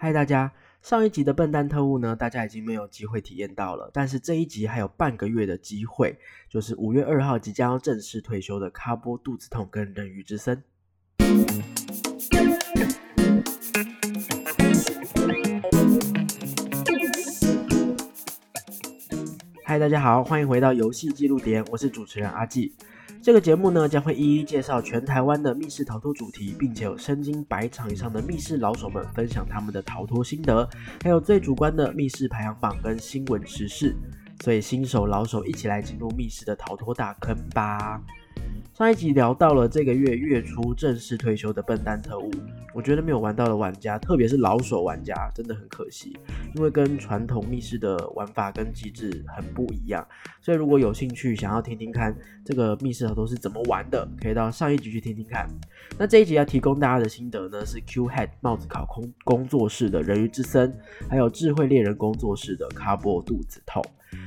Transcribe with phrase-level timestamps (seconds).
[0.00, 0.52] 嗨，大家！
[0.80, 3.90] 上一集的笨蛋特务呢，大家已经没有机会体验到了。
[3.92, 6.16] 但是这一集还有半个月的机会，
[6.48, 10.62] 就是五月二号即将要正式退休的卡波肚子痛跟人鱼之森。
[19.64, 22.72] 嗨，大家好，欢迎回到游戏记录点，我是主持人阿季。
[23.28, 30.66] 这个节目呢，将会一一介绍全台湾的密室逃脱主题，并且有身经百场以上的密室老手们分享他们的逃脱心得，
[31.02, 33.94] 还有最主观的密室排行榜跟新闻时事。
[34.42, 38.00] 所以新手老手一起来进入密室的逃脱大坑吧！
[38.78, 42.30] 上一集聊到了这个月月初正式退休的笨蛋特务，
[42.72, 46.16] 我觉得没有玩到的玩家，特别是老手玩家，真的很可惜，
[46.54, 50.06] 因为跟传统密室的玩法跟机制很不一样。
[50.40, 55.48] 所以如果有兴趣想要听听看这个密室逃脱是怎么玩的，可以到上一集去听听看。
[55.98, 60.72] 那这一集要提供大家的心得呢，是 Q Head 帽子考空工作室的人鱼之森，
[61.10, 63.84] 还有智慧猎人工作室的卡波肚子痛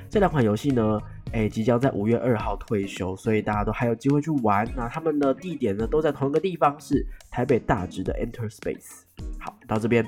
[0.09, 1.00] 这两款游戏呢。
[1.34, 4.68] 哎，即将在五月二号退休，所以大家都还有机会去玩。
[4.76, 9.04] 那他们的地点呢，都在同一个地方，是台北大直的 Enter Space。
[9.40, 10.06] 好，到这边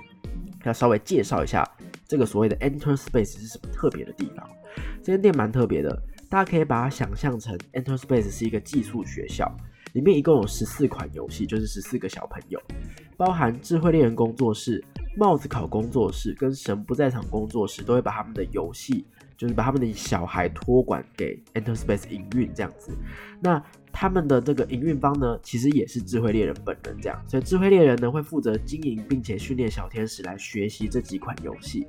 [0.66, 1.66] 要稍微介绍一下
[2.08, 4.46] 这个所谓的 Enter Space 是什么特别的地方。
[5.02, 5.98] 这间店蛮特别的，
[6.30, 9.50] 大家可以把它想象成 Enter Space 是一个寄宿学校，
[9.94, 12.62] 里面一共有十四款游戏，就是十四个小朋友，
[13.16, 14.84] 包含智慧猎人工作室、
[15.16, 19.06] 帽子考工作室跟神不在场工作室，都会把他们的游戏。
[19.44, 22.98] 就是把他们的小孩托管给 Enter Space 营运这样子，
[23.42, 31.86] 那他们的这个营运方呢，其实也是智慧猎人本人这样，所以智慧猎人呢会负责经营并且训练小天使来学习这几款游戏。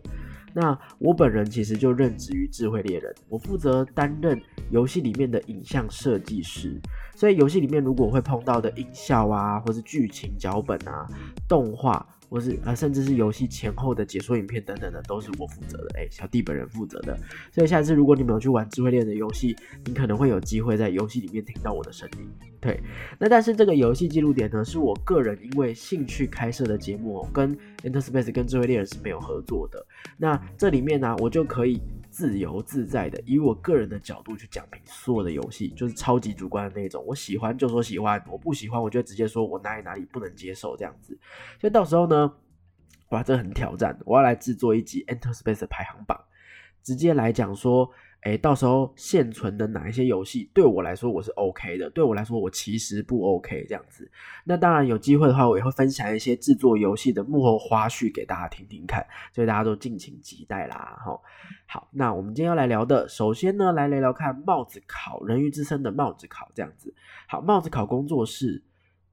[0.53, 6.81] 那我本人其实就任职于智慧猎人，我负责担任游戏里面的影像设计师，
[7.15, 11.07] 所以游戏里面如果会碰到的音效啊，或是剧情脚本啊，
[11.49, 12.05] 动画。
[12.35, 16.01] 或是啊，甚至是游戏前后的解说影片等等的，都是我负责的。
[16.01, 17.17] 哎，小弟本人负责的。
[17.53, 19.55] 所以下次如果你们有去玩智慧链的游戏，
[19.85, 22.29] 你可能会有机会在游戏里面听到我的声音。
[22.61, 22.81] 对，
[23.21, 29.87] 那但是这个游戏记录点呢，是我个人因为兴趣开设的节目，跟 Interspace 跟智慧猎人是没有合作的。
[30.17, 31.81] 那这里面呢，我就可以。
[32.15, 37.05] 自由自在的，以我个人的角度去讲评所有的游戏，就是超级主观的那种。
[37.05, 41.19] 我喜欢就说喜欢，我不喜欢我就直接说我哪里哪里不能接受这样子。
[41.61, 42.33] 所以到时候呢，
[43.09, 46.17] 哇，这很挑战，我要来制作一集 Enter Space 的排行榜，
[46.85, 47.91] 直接来讲说。
[48.25, 54.11] 哎，到时候现存的哪一些游戏对我来说我是 OK 的，对我来说我其实不 OK 这样子。
[54.45, 60.99] 那当然有机会的话，我也会分享一些制作游戏的幕后花絮给大家听听看，所以大家都敬请期待啦。
[61.05, 61.21] 哈，
[61.67, 66.95] 好，那我们今天要来聊的，首先呢，来聊聊看帽子考人鱼之声的帽子考这样子。
[67.29, 68.63] 好，帽子考工作室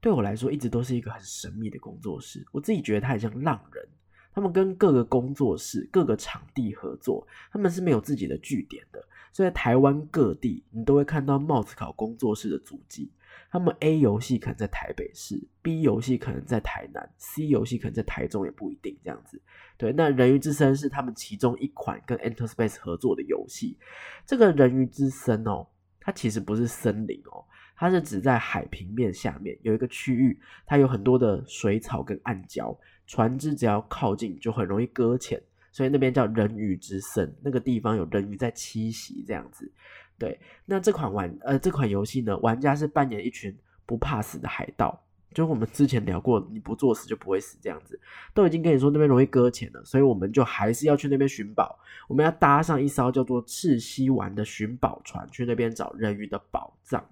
[0.00, 3.86] 对我来说一直都是一个很神秘的工作室，我自己觉得它很像浪人。
[4.34, 13.10] 他们跟各个工作室、各个场地合作，他们是没有自己的据点的，所以在台湾各地你都会看到帽子考工作室的足迹。
[13.50, 19.38] 他们 A 游戏可能在台北市，B 游戏可能在台南，C 游戏可能在台中，也不一定这样子。
[19.76, 23.76] 对，那人鱼之森是他们其中一款跟 Enter Space 合作的游戏。
[24.24, 25.66] 这个人鱼之森哦，
[26.00, 27.44] 它其实不是森林哦，
[27.76, 32.74] 它是指在海平面下面有一个区域，它有很多的水草跟暗礁。
[33.06, 39.70] 船只只要靠近就很容易搁浅，所以那边叫人鱼之森，那个地方有人鱼在栖息这样子。
[40.18, 45.02] 对，那这款玩呃这款游戏呢，玩家是扮演一群不怕死的海盗，
[45.34, 47.98] 就我们之前聊过，你不作死就不会死这样子，
[48.32, 57.04] 都已经跟你说那边容易搁浅了，所以我们就还是要去那边寻宝，我们要搭上一艘叫做赤溪丸的寻宝船，去那边找人鱼的宝藏。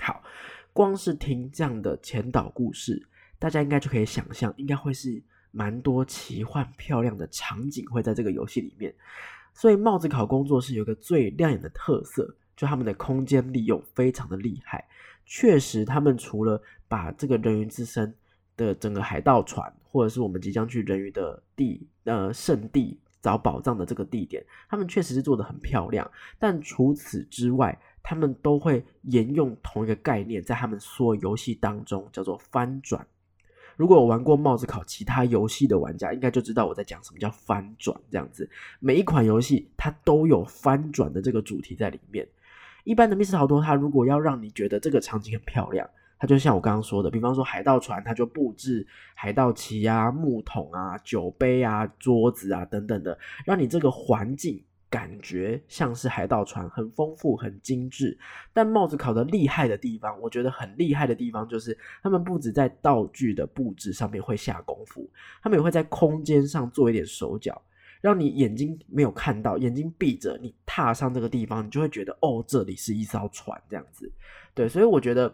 [0.00, 0.22] 好，
[0.72, 3.08] 光是听这样的前导故事。
[3.38, 8.94] 大家应该就可以想象，应该会是蛮多奇幻漂亮的场景会在这个游戏里面。
[9.54, 14.84] 所以帽子考工作室有个最亮眼的特色，就他们的空间利用非常的厉害。
[15.24, 18.14] 确实，他们除了把这个人鱼之森
[18.56, 26.10] 的整个海盗船，或者是我们即将去人鱼的地呃圣地找宝藏的这个地点，他们确实是做的很漂亮。
[26.38, 33.06] 但除此之外，他们都会沿用同一个概念，在他们所有游戏当中叫做翻转。
[33.78, 38.50] 如果有玩过帽子考其他游戏的玩家，应该就知道我在讲什么叫翻转这样子。
[38.80, 42.26] 每一款游戏它都有翻转的这个主题在里面。
[42.82, 45.88] 一般的密室逃脱，它如果要让你觉得这个场景很漂亮，
[46.18, 48.84] 它就像我刚刚说的，比方说海盗船，它就布置
[49.14, 54.60] 海盗旗啊、木桶啊、酒杯啊、桌子啊等等的，让你这个环境
[54.90, 58.18] 感觉像是海盗船，很丰富、很精致。
[58.52, 65.08] 但帽子考的厉害的地方，我觉得很厉害的地方就是他们不止在道具的布置上面会下功夫，
[65.42, 67.60] 他们也会在空间上做一点手脚，
[68.00, 74.10] 让你眼睛没有看到，眼睛闭着，你踏上这个地方，你就会觉得哦，这里是一艘船这样子。
[74.54, 75.32] 对，所以我觉得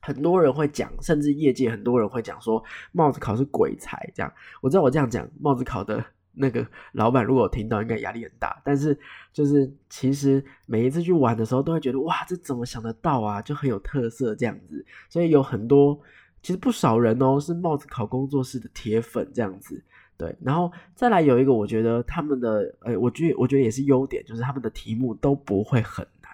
[0.00, 4.32] 很多人会讲，甚至业界很多人会讲说帽子考是鬼才这样。
[4.60, 6.04] 我知道我这样讲，帽子考的。
[6.32, 8.60] 那个老板如果听到，应该压力很大。
[8.64, 8.98] 但是
[9.32, 13.42] 就是其实每一次去玩的时候，都会觉得哇，这怎么想得到啊？
[13.42, 14.84] 就很有特色这样子。
[15.08, 15.98] 所以有很多
[16.42, 19.82] 其实不少人哦，是帽子考工作室的铁粉这样子。
[20.16, 26.32] 对，然后再来有一个，我觉得他们的，哎，我觉得我觉得也是优点，就是他们的题目都不会很难，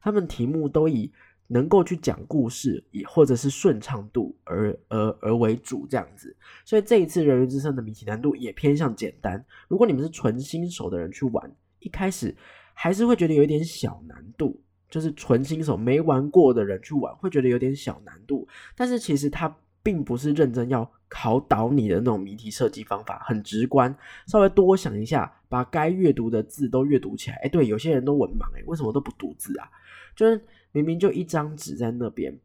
[0.00, 1.12] 他们题目都以。
[1.52, 6.34] 能够去讲故事，也或者是顺畅度而而而为主这样子，
[6.64, 9.44] 所以这一次人鱼之声的谜题难度也偏向简单。
[9.68, 12.34] 如果你们是纯新手的人去玩，一开始
[12.72, 14.58] 还是会觉得有一点小难度，
[14.88, 18.48] 就是纯新手没玩过的人去玩会觉得有点小难度。
[18.74, 23.94] 但是其实它并不是认真要考倒你的那种谜题设计方法，很直观。
[24.26, 27.36] 稍微多想一下，把该阅读的字都阅读起来。
[27.42, 29.68] 哎，对，有些人都文盲，哎，为什么都不读字啊？
[30.16, 30.40] 就是。
[30.72, 32.36] 明明就一张纸在那边，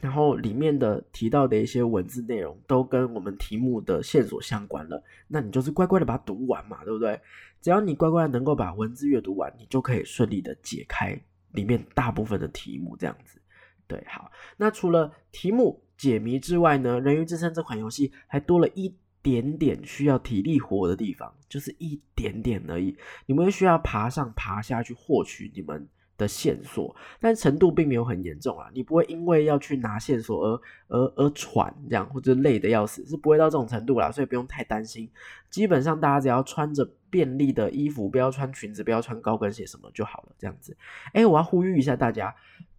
[0.00, 7.20] 然后里面的提到的一些文字内容都跟我们题目的线索相关了，那你就是乖乖的把它读完嘛，对不对？
[7.60, 11.14] 只要你乖乖能够把文字阅读完，你就可以顺利的解开
[11.52, 13.38] 里面大部分的题目，这样子。
[13.86, 22.96] 对，好，那除了题目解谜之外呢，《人鱼之声》这款游戏还多了一点点需要体力活的地方，就是一点点而已。
[23.26, 25.86] 你们需要爬上爬下去获取你们。
[26.20, 28.70] 的线索，但程度并没有很严重啊。
[28.74, 35.10] 你不会因为要去拿线索而而而喘这样，或者累的要死，是不会到这种程度啦，所以不用太担心。
[35.48, 40.32] 基本上大家只要穿着便利的衣服，不要穿裙子，不要穿高跟鞋什么就好了。
[40.38, 40.76] 这样子，
[41.14, 42.32] 哎，我要呼吁一下大家，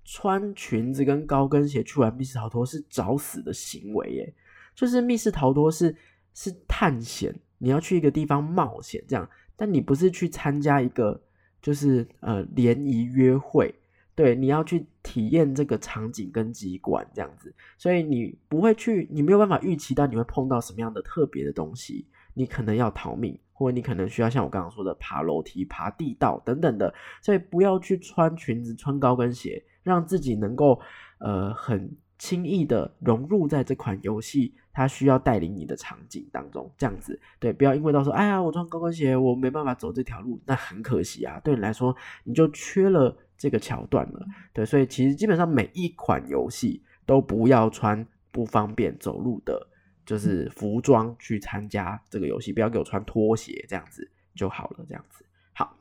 [0.05, 4.33] 穿裙子跟高跟鞋去玩密室逃脱是找死的行为耶。
[4.75, 5.95] 就是密室逃脱是
[6.33, 11.21] 是探险，你要去一个地方冒险这样，但你不是去参加一个。
[11.61, 13.73] 就是呃联谊约会，
[14.15, 30.79] 对，你要去体验这个场景跟机关这样子，所以你不会去，你没有办法预期到你会碰到什么样的特别的东西，你可能要逃命，或者你可能需要像我刚刚说的爬楼梯、爬地道等等的，所以不要去穿裙子、穿高跟鞋，让自己能够
[31.19, 34.53] 呃很轻易的融入在这款游戏。
[34.73, 41.37] 它需要带领你的场景当中，这样子对，不要因为到时候，哎呀，我穿高跟鞋，我没办法走这条路，那很可惜啊。
[41.43, 44.25] 对你来说，你就缺了这个桥段了。
[44.53, 49.67] 对，所以其实基本上每一款游戏都不要穿不方便走路的，
[50.05, 54.85] 就是服装去参加这个游戏，不要给我穿拖鞋这样子就好了。
[54.87, 55.75] 这样子好，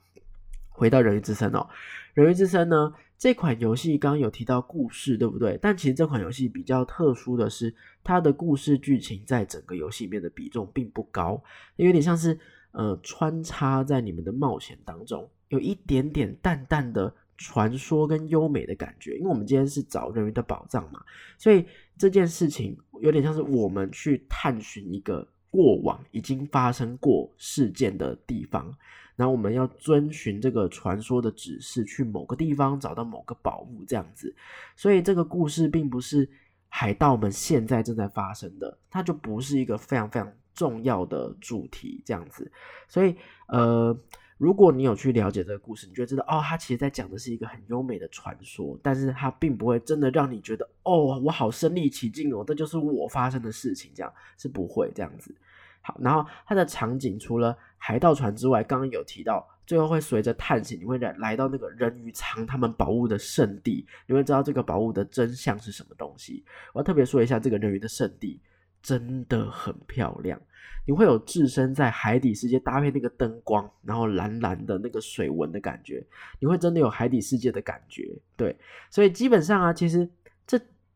[0.68, 1.68] 回到人鱼之森哦，
[2.14, 2.92] 人鱼之森呢？
[3.20, 5.58] 这款游戏刚刚有提到故事，对不对？
[5.60, 7.72] 但其实这款游戏比较特殊的是，
[8.02, 11.38] 它的故事剧情在整个游戏里面的比重并不高，
[11.76, 12.36] 有点像是
[12.72, 19.14] 呃穿插在你们的冒险当中，有一点点淡淡的传说跟优美的感觉。
[19.18, 21.04] 因为我们今天是找人鱼的宝藏嘛，
[21.36, 21.66] 所以
[21.98, 28.74] 这件事情有点像是我们去探寻一个过往已经发生过事件的地方。
[29.20, 34.34] 然后我们要遵循这个传说的指示，去某个地方找到某个宝物，这样子。
[34.74, 36.26] 所以这个故事并不是
[36.70, 42.50] 海盗们现在正在发生的，它就不是一个非常非常重要的主题，这样子。
[42.88, 43.14] 所以，
[43.48, 43.94] 呃，
[44.38, 55.34] 如果你有去了解这个故事，你就知道，哦，它其实在讲的是一个很优美的传说，但是它并不会真的让你觉得，哦，我好身临其境哦，这就是我发生的事情，这样是不会这样子。
[55.82, 66.44] 好，然后它的场景除了海盗船之外，刚刚有提到，最后会随着探险，你会来来到那个人鱼藏他们宝物的圣地，你会知道这个宝物的真相是什么东西。
[66.74, 68.40] 我要特别说一下，这个人鱼的圣地
[68.82, 70.38] 真的很漂亮，
[70.86, 76.06] 你会有置身在海底世界，搭配那个灯光，然后蓝蓝的那个水纹的感觉，
[76.38, 78.06] 你会真的有海底世界的感觉。
[78.36, 78.54] 对，
[78.90, 80.06] 所以基本上啊，其实。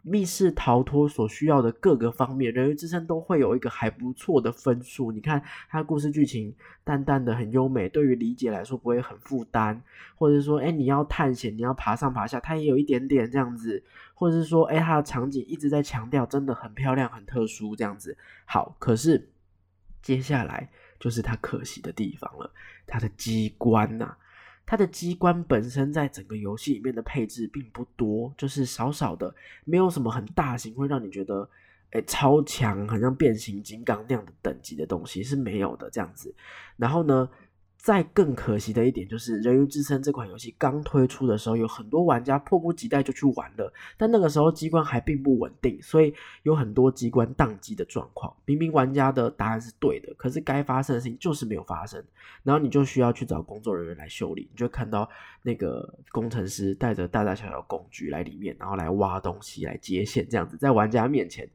[0.06, 5.11] 密室逃脱所需要的各个方面，人鱼之声都会有一个还不错的分数。
[5.11, 9.80] 你看，它故事剧情淡淡的很优美，对于理解来说不会很负担，
[10.14, 13.82] 或者说，哎，你要探险，你要爬上爬下，它也有一点点这样子，
[14.12, 18.14] 或者是说，哎，它的场景一直在强调，真的很漂亮、很特殊这样子。
[18.44, 19.30] 好，可是
[20.02, 20.68] 接下来
[21.00, 22.52] 就是它可惜的地方了，
[22.87, 24.14] 它的机关呐。
[24.66, 31.49] 它的机关本身在整个游戏里面的配置并不多，就是少少的，没有什么很大型会让你觉得，
[31.90, 36.35] 哎，超强，好像变形金刚那样的等级的东西是没有的这样子。
[36.76, 37.28] 然后呢，
[37.84, 46.14] 再更可惜的一点就是，《人鱼之声》这款游戏刚推出的时候，有很多玩家迫不及待就去玩了，但那个时候机关还并不稳定，所以
[46.44, 48.34] 有很多机关宕机的状况。
[48.46, 52.02] 明明玩家的答案是对的，可是该发生的事情就是没有发生，
[52.42, 54.48] 然后你就需要去找工作人员来修理。
[54.50, 55.06] 你就看到
[55.42, 61.46] 那个工程师带着大大小小工具来里面，然后来挖东西、来接线，这样子在玩家面前。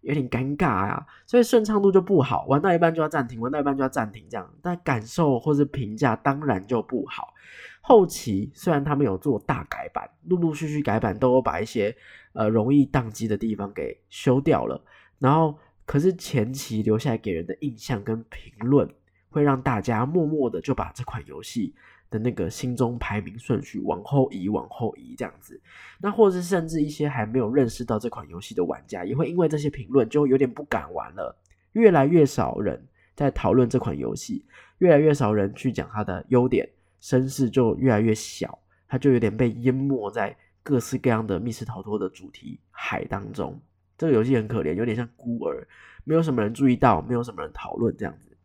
[0.00, 7.34] 有点尴尬啊，所以顺畅度就不好，玩到一半就要暂停，玩到一半就要暂停，这样，但感受或者评价当然就不好。
[7.80, 11.94] 后期虽然他们有做大改版，陆陆续续改版都有把一些
[12.32, 14.80] 呃容易宕机的地方给修掉了，
[15.18, 18.88] 然后可是前期留下来给人的印象跟评论，
[19.30, 21.74] 会让大家默默的就把这款游戏。
[22.10, 25.60] 的那个心中排名顺序往后移，往后移这样子，
[26.00, 31.36] 那或者是甚至一些还没有认识到这款游戏的玩家，也会因为这些评论就有点不敢玩了。
[31.72, 32.82] 越来越少人
[33.14, 34.44] 在讨论这款游戏，
[34.78, 36.66] 越来越少人去讲它的优点，
[37.00, 43.60] 声势就越来越小，它就有点被淹没在各式各样的密室逃脱的主题海当中。
[43.98, 45.66] 这个游戏很可怜，有点像孤儿，
[46.04, 48.36] 没有什么人注意到，没有什么人讨论这样子。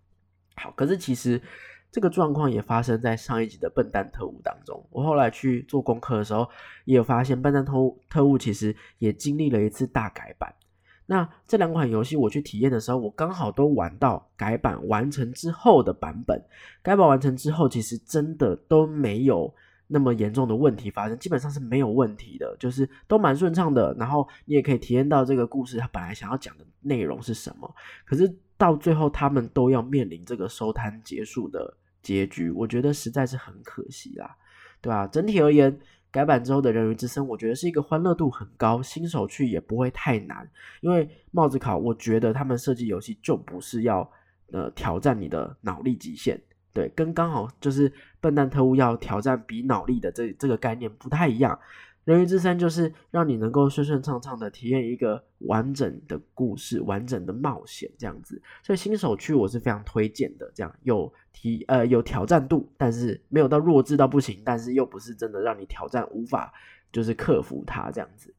[0.56, 1.42] 好，可是其实。
[1.94, 4.84] 这个状况也发生在上一集的笨蛋特务当中。
[4.90, 6.50] 我后来去做功课的时候，
[6.86, 10.52] 也有发现笨蛋特务特务其实也经历了一次大改版。
[11.06, 16.44] 那这两款游戏我去体验的时候，我刚好都玩到改版完成之后的版本。
[16.82, 19.54] 改版完成之后，其实真的都没有
[19.86, 23.96] 那么严重的问题发生，基本上是没有问题的，就是都蛮顺畅的。
[24.00, 27.72] 然后你也可以体验到这个故事它本来想要讲的内容是什么。
[28.04, 31.78] 可是到最后，他们都要面临这个收摊结束的。
[32.04, 34.36] 结局我觉得实在是很可惜啦，
[34.82, 35.08] 对吧？
[35.08, 35.76] 整体而言，
[36.12, 40.48] 改版之后的人鱼之森，我觉得是一个欢乐度很高，新手去也不会太难。
[40.82, 44.08] 因为帽子考，我觉得他们设计游戏就不是要
[44.52, 46.40] 呃挑战你的脑力极限，
[46.74, 51.58] 对，跟刚好就是笨蛋特务要挑战比脑力的这这个概念不太一样。
[52.06, 60.52] 人鱼之声就是让你能够顺顺畅畅的体验一个完整的故事、完整的冒险这样子，所以新手去我是非常推荐的。
[60.54, 66.54] 这样有提呃有挑战度，但是没有到弱智到不行，但是又不是真的让你挑战无法
[66.92, 68.34] 就是克服它这样子。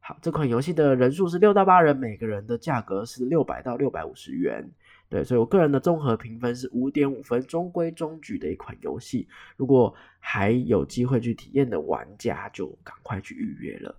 [0.00, 4.70] 好，这款游戏的人数是六到八人，每个人的价格是六百到六百五十元。
[5.10, 9.26] 对，所以我个人的综合评分是五点五分，中规中矩的一款游戏。
[9.56, 13.96] 如果还有机会去体验的玩家，就赶快去预约了。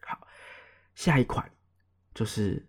[0.00, 0.16] 好，
[0.94, 1.50] 下一款
[2.14, 2.64] 就是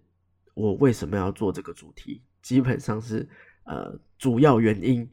[0.56, 3.30] 我为什么要做这个主题，基本上是
[3.66, 5.08] 呃，主要原因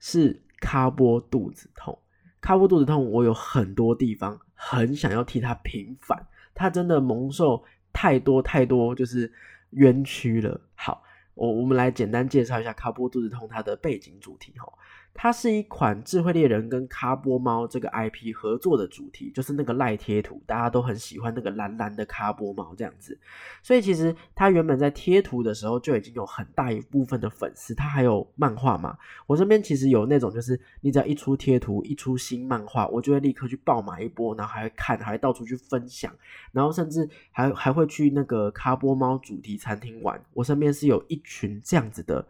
[0.00, 1.96] 是卡波肚子痛。
[2.40, 9.32] 卡波肚子痛，我有很多地方很想要替他平反，他真的蒙受太多太多就是
[9.70, 10.60] 冤屈了。
[10.74, 11.04] 好。
[11.38, 14.70] 我我们来简单介绍一下卡波肚子痛它的背景主题哈，
[15.20, 23.18] 它是一款智慧猎人跟卡波猫这个 IP 合作的主题，就是那个赖贴图，大家都很喜欢那个蓝蓝的卡波猫这样子，
[23.62, 28.96] 所以其实它原本在贴图的时候就已经有很大一部分的粉丝，它还有漫画嘛，
[29.26, 36.10] 我身边其实有那种就是你只要一出贴图一出新漫画，我就会立刻去爆买一波，然后还会看，还会到处去分享，
[36.52, 41.22] 然后甚至还还会去那个卡波猫主题餐厅玩，我身边是有一。
[41.24, 42.26] 群这样子的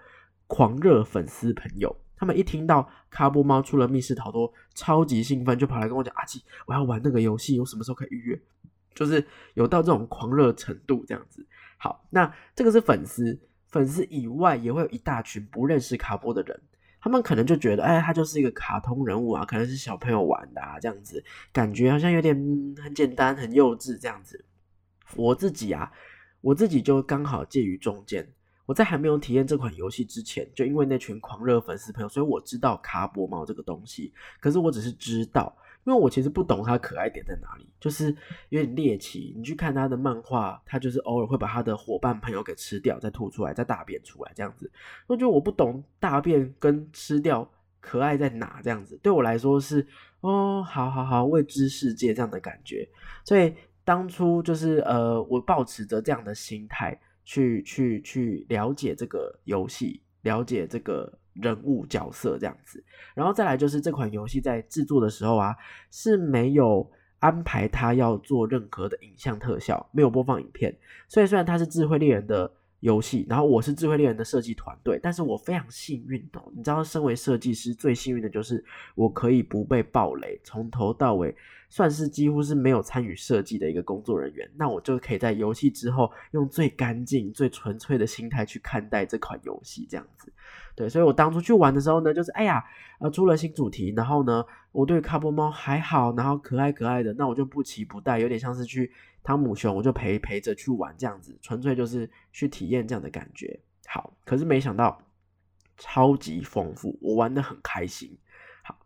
[0.49, 8.41] 狂热粉丝朋友，他们一听到卡波猫出了密室逃脱，超级兴奋，就跑来跟我讲：“阿基，我要玩那个游戏，我什么时候可以预约？”
[8.95, 11.47] 就是有到这种狂热程度这样子。
[11.77, 16.61] 好，那这个是粉丝，粉丝以外也会有一大群不认识卡波的人，
[17.01, 21.23] 他们可能就觉得：“哎，他就是一个卡通人物啊，可能是小朋友玩的啊，这样子
[21.53, 22.35] 感觉好像有点
[22.83, 24.45] 很简单、很幼稚这样子。”
[25.15, 25.93] 我自己啊，
[26.41, 28.29] 我自己就刚好介于中间。
[28.69, 34.13] 我在还没有体验这款游戏之前，就因为那群狂热粉丝朋友，所以我知道卡波猫这个东西。
[34.41, 38.15] 可是我只是知道，因为我其实不懂它可爱点在哪里，就是
[38.51, 39.33] 有点猎奇。
[39.35, 44.71] 你去看他的漫画，他就是偶尔会把他的伙伴朋友给吃掉，再吐出来，再大便出来这样子。
[45.07, 49.87] 我觉得我不懂大便跟吃掉可爱在哪这样子，对我来说是
[50.21, 52.87] 哦，好好好，未知世界这样的感觉。
[53.25, 57.01] 所以当初就是呃，我保持着这样的心态。
[57.29, 62.83] 去去去了解这个游戏，了解这个人物角色这样子，
[63.15, 65.55] 然后再来就是这款游戏在制作的时候啊，
[65.91, 70.75] 是没有安排它要做任何的影像特效，没有播放影片。
[71.07, 81.37] 所以虽然它是智慧猎人的游戏，然后我是智慧猎人的设计团队，但是我非常幸运的，你知道，身为设计师最幸运的就是我可以不被暴雷，从头到尾
[81.69, 90.33] 算是几乎是没有参与设计的一个工作人员，那我就可以在游戏之后用最干净、最纯粹的心态去看待这款游戏，这样子。
[90.75, 92.65] 对，所以我当初去玩的时候呢，就是哎呀，
[93.01, 98.91] 呃，出了新主题，然后呢，我对卡波猫还好，然后可爱可爱的，那我就不期不待，有点像是去
[99.23, 103.59] 汤姆熊，我就陪陪着去玩这样子，纯粹就是去体验这样的感觉。
[103.87, 105.03] 好，可是没想到
[105.77, 108.17] 超级丰富，我玩的很开心。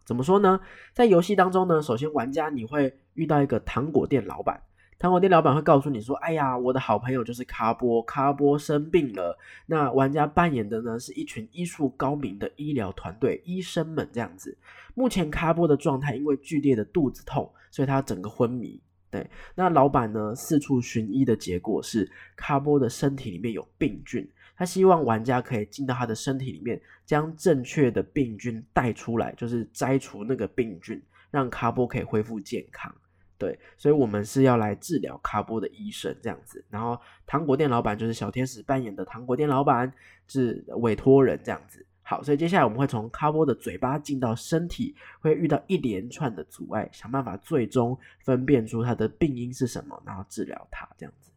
[0.04, 0.60] 怎么说呢？
[0.92, 4.62] 在游戏当中呢，首先玩家你会遇到一个糖果店老板。
[4.98, 9.36] 糖果店老板会告诉你说：“哎呀，我的好朋友就是卡波，卡波生病了。
[9.66, 14.56] 那玩家扮演的呢，是一群医术高明的医疗团队，医生们这样子。
[14.94, 18.80] 目前卡波的状态因为剧烈的肚子痛，所以他整个昏迷。
[19.10, 24.26] 对，那老板呢四处寻医的结果是卡波的身体里面有病菌，
[24.62, 31.02] 他希望玩家可以进到他的身体里面，将正确的病菌带出来，就是摘除那个病菌，
[31.32, 32.94] 让卡波可以恢复健康。”
[33.36, 39.92] 对，所以我们是要来治疗卡波的医生这样子，然后糖果店老板就是小天使扮演的糖果店老板
[40.28, 41.84] 是委托人这样子。
[42.04, 51.32] 好，所以接下来我们会从卡波的嘴巴进到身体，会遇到一连串的阻碍，想办法最终分辨出它的病因是什么，然后治疗它这样子。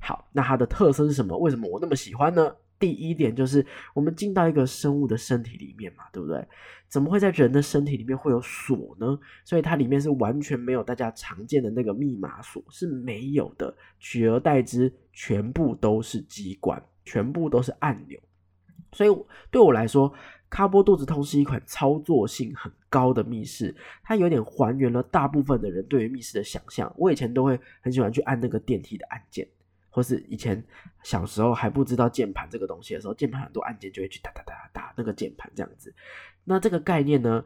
[0.00, 1.36] 好，那它的特色是什么？
[1.36, 2.56] 为什么我那么喜欢呢？
[2.80, 6.44] 第一点就是我们进到一个生物的身体里面嘛，对不对？
[6.88, 9.16] 怎么会在人的身体里面会有锁呢？
[9.44, 18.18] 所以它里面是完全没有大家常见的那个密码锁是没有的，取而代之全部都是机关，全部都是按钮。
[18.92, 19.10] 所以
[19.52, 20.12] 对我来说，
[20.48, 23.72] 卡波肚子痛是一款操作性很高的密室，
[24.02, 26.92] 它有点还原了大部分的人对于密室的想象。
[26.96, 29.46] 我以前都会很喜欢去按那个电梯的按键。
[29.90, 30.64] 或是以前
[31.02, 35.92] 小时候还不知道键盘这个东西的时候，键盘很多按键就会去打打打打那个键盘这样子。
[36.44, 37.44] 那这个概念呢，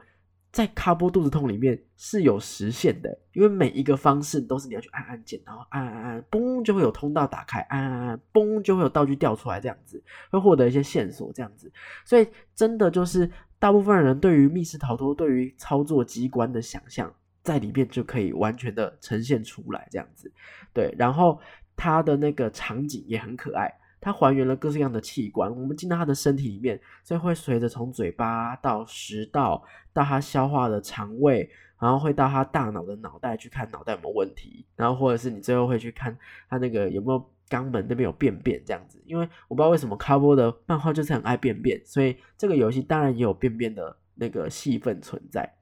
[0.52, 11.72] 在卡波肚子痛里面是有实现的，因为每一个方式都是你要去按按键，然后按按按，嘣就会有通道打开，按按按，嘣就会有道具掉出来，这样子会获得一些线索，这样子。
[12.04, 20.30] 所以真的就是大部分人对于密室逃脱、对于操作机关的想象，在里面就可以完全的呈现出来，这样子。
[20.72, 21.40] 对，然后。
[21.76, 25.50] 它的那个场景也很可爱，它还原了各式各样的器官。
[25.50, 29.62] 我们进到它的身体里面，所以会随着从嘴巴到食道，
[29.92, 31.48] 到它消化的肠胃，
[31.80, 36.16] 然后会到它大脑的脑袋去看脑袋有没有问题，然后或者是你最后会去看
[36.48, 39.02] 它那个有没有肛门那边有便便这样子。
[39.04, 45.54] 因为我不知道为什么卡波的漫画就是很爱便便，所以这个游戏当然也有便便的那个戏份存在。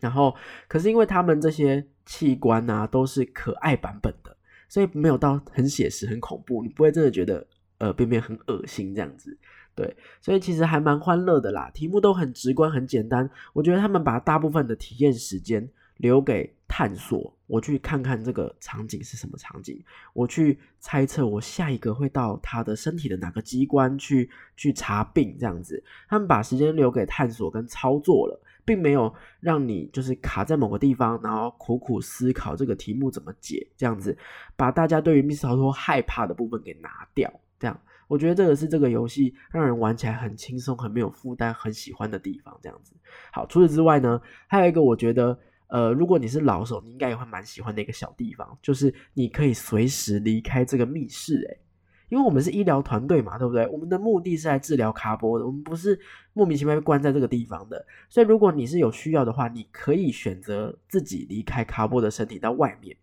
[0.00, 0.34] 然后，
[0.66, 4.29] 可是因为他们这些器官啊都是可爱版本的。
[4.70, 7.44] 所以没有到很写实、很恐怖，你不会真的觉得
[7.78, 9.36] 呃便便很恶心这样子，
[9.74, 11.68] 对，所以其实还蛮欢乐的啦。
[11.74, 15.68] 题目都很直观、很简单，我觉得他们把大部分的体验时间
[16.00, 19.82] 留给探索，我去看看这个场景是什么场景，
[20.12, 28.40] 我去猜测我下一个会到他的身体的哪个机关去去查病这样子，他们把时间留给探索跟操作了。
[28.62, 34.16] 并没有让你就是卡在某个地方，然后苦苦思考这个题目怎么解，这样子
[34.54, 37.32] 把大家对于密室逃脱害怕的部分给拿掉。
[37.58, 42.56] 这样，我觉得这个是这个游戏让人玩起来很轻松、很没有负担、很喜欢的地方。
[42.62, 42.94] 这样子，
[43.32, 45.36] 好，除此之外呢，还有一个我觉得，
[45.70, 51.36] 呃，如果你是老手，你应该也会蛮喜欢的一个小地方，就是你可以随时离开这个密室。
[51.48, 51.60] 诶，
[52.08, 53.66] 因为我们是医疗团队嘛，对不对？
[53.68, 55.98] 我们的目的是来治疗卡波的，我们不是
[56.32, 57.86] 莫名其妙被关在这个地方的。
[58.08, 62.96] 所以，如果你是有需要的话，你可以选择自己离开卡波的身体到外面。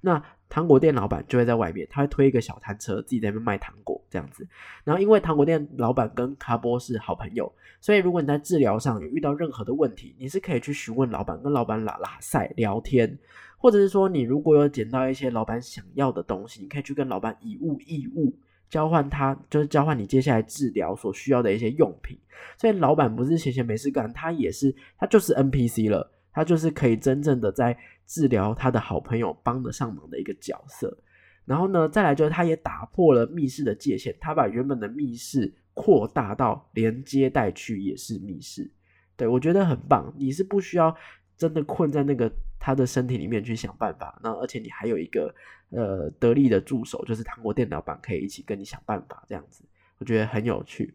[0.00, 4.46] 那糖果店老板就会在外面，他会推一个小摊车，自己在那边卖糖果这样子。
[4.84, 13.18] 然后，因为糖果店老板跟卡波是好朋友，所以如果你在治疗上有遇到任何的问题，你是可以去询问老板，跟老板拉拉塞聊天，
[13.58, 18.34] 或者是说你如果有捡到一些老板想要的东西，你可以去跟老板以物易物。
[18.70, 22.18] 交换他就是交换你接下来治疗所需要的一些用品，
[22.58, 30.94] 所以老板不是闲闲没事干，他也是他就是 NPC 了，他就是可以真正的在治疗他的好朋友帮得上忙的一个角色。
[31.46, 38.70] 然后呢，再来就是他也打破了密室的界限，他把原本的密室扩大到连接带区也是密室，
[39.16, 40.12] 对我觉得很棒。
[40.18, 40.94] 你是不需要
[41.36, 45.34] 真的困在那个他的身体里面去想办法，那而且你还有一个。
[45.70, 49.64] 呃，得力的助手就是糖果店老板，可以一起跟你想办法，这样子
[49.98, 50.94] 我觉得很有趣。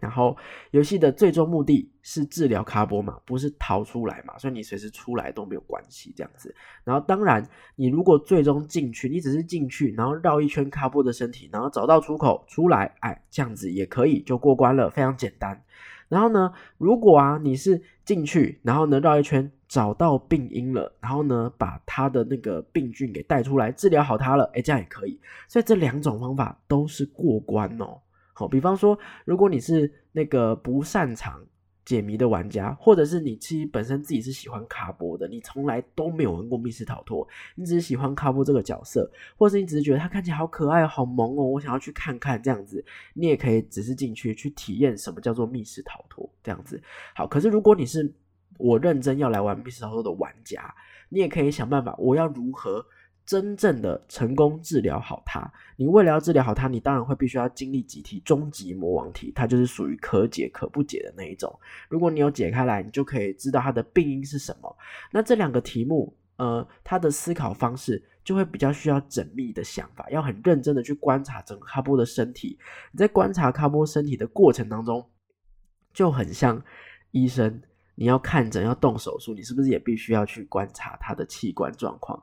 [0.00, 0.36] 然后
[0.70, 6.54] 游戏的最终目的是治疗卡波嘛，不是逃出来嘛，所以你随时出来都没有关系这样子。
[6.84, 15.62] 然后当然，你如果最终进去，你只是进去，然后绕一圈卡波的身体，然后找到出口出来，哎，这样子也可以就过关了，非常简单。
[16.08, 25.20] 然后呢，如果啊你是进去，然后呢绕一圈找到病因了，然后呢把他的那个病菌给带出来，治疗好他了，哎，这样也可以。
[25.46, 28.00] 所以这两种方法都是过关哦。
[28.40, 31.44] 好，比方说，如果你是那个不擅长
[31.84, 46.82] 解谜的玩家，或者是你其实本身自己是喜欢卡波的，你从来都没有玩过密室逃脱，你只是喜欢卡波这个角色，或者是你只是觉得他看起来好可爱、好萌哦，我想要去看看这样子，你也可以只是进去去体验什么叫做密室逃脱这样子。
[47.14, 48.10] 好，可是如果你是
[48.56, 50.74] 我认真要来玩密室逃脱的玩家，
[51.10, 52.82] 你也可以想办法，我要如何？
[53.26, 55.40] 真正的成功治疗好它，
[55.76, 61.56] 你为了要治疗好它，你当然会必须要经历几题终极魔王题，它就是属于可解可不解的那一种。
[61.88, 64.76] 如果你有解开来，你就可以知道它的病因是什么。
[65.12, 72.58] 那这两个题目，呃，它的思考方式就会比较需要缜密的想法，要很认真的去观察整个卡波的身体。
[72.90, 75.08] 你在观察卡波身体的过程当中，
[75.94, 76.60] 就很像
[77.12, 77.62] 医生，
[77.94, 82.20] 你要看诊要动手术，你是不是也必须要去观察他的器官状况？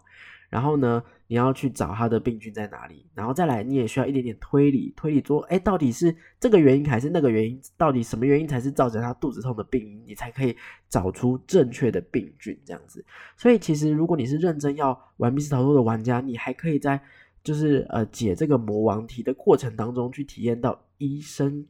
[0.50, 7.62] 然后呢，你要去找他的病菌在哪里，然后再来，你也需要一点点推理，推理说，哎，到底是这个原因还是那个原因？
[7.76, 10.02] 到底什么原因才是造成他肚子痛的病因？
[10.08, 10.56] 你才可以
[10.88, 13.04] 找出正确的病菌这样子。
[13.36, 17.02] 所以，其实如果你是认真要玩密室逃脱的玩家，你还可以在
[17.44, 21.66] 就是呃解这个魔王题的过程当中去体验到医生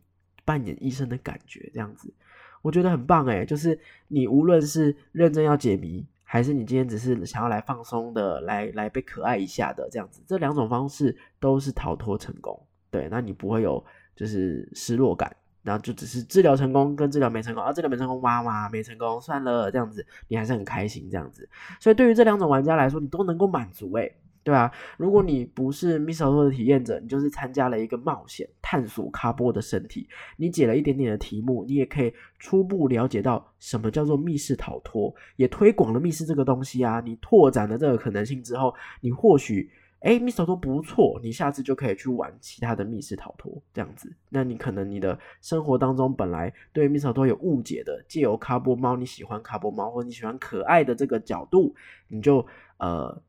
[0.46, 2.14] 扮演医生的感觉，这样子，
[2.62, 6.06] 我觉得很棒诶，就是你无论是认真要解谜。
[6.30, 12.62] 还是你今天只是想要来放松的，来来被可爱一下的这样子，这两种方式都是逃脱成功。
[12.92, 13.82] 对，那你不会有
[14.14, 21.48] 就是失落感，然后就只是治疗成功跟治疗没成功啊，治疗没成功，哇哇没成功，算了这样子，你还是很开心这样子。
[21.80, 24.18] 所以对于这两种玩家来说，你都能够满足诶。
[24.48, 30.08] 对啊，如果你不是密室逃脱的体验者，你就是参加了一个冒险，探索卡波的身体。
[30.38, 37.02] 你解了一点点的题目，你也可以初步了解到什么叫做密室逃脱，也推广了密室这个东西啊。
[37.02, 44.10] 你拓展了这个可能性之后，你或许哎，密室逃脱不错，你下次就可以去玩其他的密室逃脱这样子。
[44.30, 51.76] 那你可能你的生活当中本来对密室逃脱有误解的，借由卡波猫，你喜欢卡波猫，或者你喜欢可爱的这个角度，
[52.08, 53.22] 你就呃。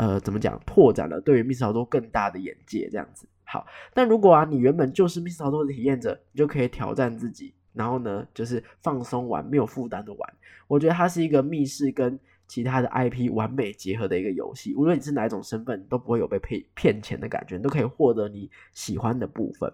[0.00, 0.58] 呃，怎么讲？
[0.64, 3.66] 拓展了对于密室逃脱更大的眼界，这样子好。
[3.92, 10.34] 但如果啊，你原本就是密室逃脱的体验者，你就可以挑战自己，然后呢，就是放松玩，没有负担的玩。
[10.66, 14.74] 我觉得它是一个密室跟其他的 IP 完美结合的一个游戏。
[14.74, 19.70] 无论你是哪一种身份，都不会有被骗骗钱的感觉，你都可以获得你喜欢的部分。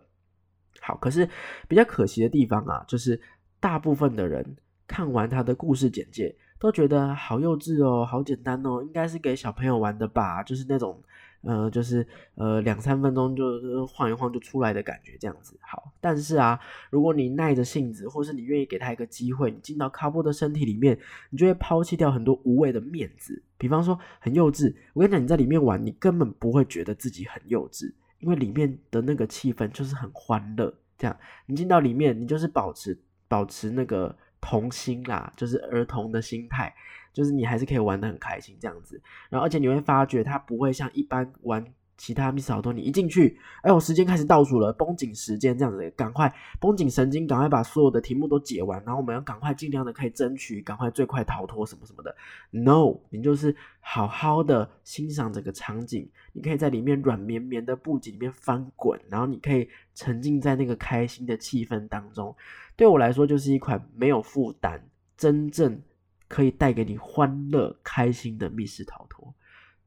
[0.81, 1.29] 好，可是
[1.69, 3.21] 比较可惜的地方啊，就是
[3.61, 4.57] 大部分的人
[4.89, 6.35] 看完他的故事简介。
[6.59, 10.43] 都觉得好幼稚哦，好简单哦，应该是给小朋友玩的吧？
[10.43, 11.03] 就是那种，
[11.43, 15.93] 呃，就是呃两三分钟就晃一晃就出来的感觉，这样子好。
[16.01, 16.59] 但是啊，
[16.91, 23.43] 如果你耐着性子，或是你愿意给他一个机会，你进到卡波的身体里面，你就会抛弃掉很多无谓的面子。
[23.59, 30.73] 比方说很幼稚，我跟你讲，你在里面玩，你根本不会觉得自己很幼稚，因为里面的那个气氛就是很欢乐。
[30.97, 31.15] 这样，
[31.45, 34.17] 你进到里面，你就是保持保持那个。
[34.49, 36.73] 童心啦，就是儿童的心态，
[37.13, 39.03] 就是你还是可以玩的很开心这样子。
[39.29, 41.65] 然后，而且你会发觉它不会像一般玩
[41.97, 52.15] 其他密室逃脱，你一进去，哎呦，时间开始倒数了，绷紧时间这样子，赶快绷紧神经，赶快把所有的题目都解完，然后我们要赶快尽量的可以争取，赶快最快逃脱什么什么的。
[52.51, 62.35] No，你就是好好的欣赏整个场景，你可以在里面软绵绵的布景里面翻滚，然后你可以沉浸在那个开心的气氛当中。
[62.77, 65.81] 对我来说，就是一款没有负担、真正
[66.29, 69.35] 可以带给你欢乐、开心的密室逃脱。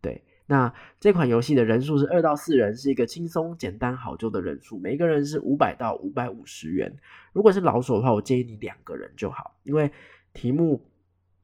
[0.02, 6.92] 对，那这款游戏的人数是二到四人，是一个轻松、简单、好救的人数，每个人是五百到五百五十元。
[7.32, 9.92] 如果是老手的话，我建议你两个人就好，因为
[10.34, 10.84] 题目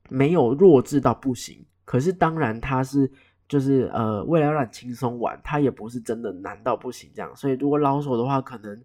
[0.10, 1.64] 没有弱智到不行。
[1.86, 3.10] 可是当然，它是。
[3.48, 8.76] 就是呃，为了让你轻松玩，它也不是真的难到不行这样，所以如果老手的话，可能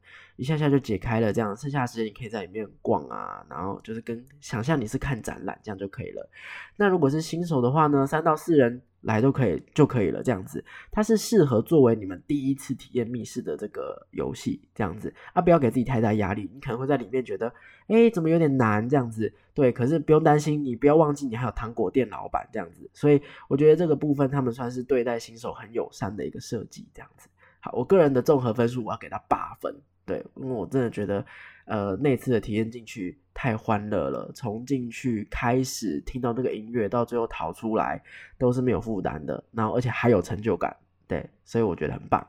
[0.40, 6.28] 一下下就解开了这样，剩下的时间你可以在里面逛啊，然后就是跟想象你是看展览这样就可以了。
[6.76, 8.82] 那如果是新手的话呢，三到四人。
[9.02, 17.50] 来都可以就可以了，这样子，它是适合作为你们第一次体验密室的这个游戏，这样子啊，不要给自己太大压力，你可能会在里面觉得，
[17.86, 27.26] 哎，怎么有点难这样子，对，可是不用担心，你不要忘记你还有糖果店老板这样子，所以我觉得这个部分他们算是对待新手很友善的一个设计，这样子。
[27.60, 29.74] 好，我个人的综合分数我要给他八分，
[30.10, 31.24] 对，因为我真的觉得。
[31.66, 38.02] 呃那次的体验进去太欢乐了，从进去开始听到那个音乐，到最后逃出来
[38.36, 42.26] 都是没有负担的，然后而且还有成就感，对，所以我觉得很棒。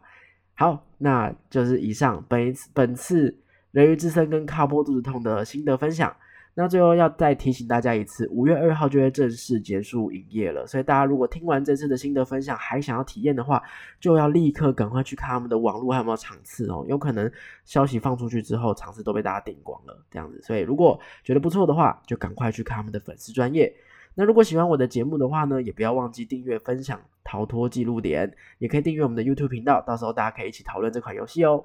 [0.53, 3.35] 好，那就是以上本本次
[3.71, 6.15] 人鱼之声跟卡波肚子痛的心得分享。
[6.53, 13.63] 那最后要再提醒大家一次，五月二号就会正式结束营业了，所以大家如果听完这次的心得分享，还想要体验的话，
[13.99, 17.31] 就要立刻赶快去看他们的网络还有没有场次哦，有可能
[17.63, 23.73] 消息放出去之后，场次都被大家订光了这样子，所以如果觉得不错的话，就赶快去看他们的粉丝专业。
[24.13, 28.27] 那如果喜欢我的节目的话呢，也不要忘记订阅、分享《逃脱记录点》，
[28.59, 31.63] 也可以订阅我们的 YouTube 频道，到时候大家可以一起讨论这款游戏哦。